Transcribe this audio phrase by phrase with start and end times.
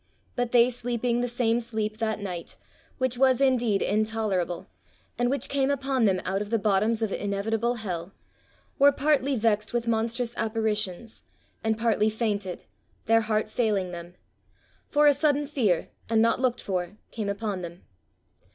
[0.35, 2.57] "...But they sleeping the same sleep that night,
[2.97, 4.65] which was indeed intolerable,
[5.15, 8.11] and which came upon them out of the bottoms of inevitable hell,
[8.79, 11.21] "Were partly vexed with monstrous apparitions,
[11.63, 12.63] and partly fainted,
[13.05, 14.15] their heart failing them:
[14.89, 17.83] for a sudden fear, and not looked for, came upon them.